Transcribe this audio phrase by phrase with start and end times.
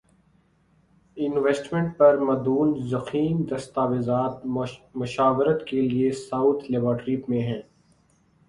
[1.17, 4.45] investment پر مدون ضخیم دستاویزات
[4.95, 7.61] مشاورت کے لیے ساؤتھ لیبارٹری میں ہیں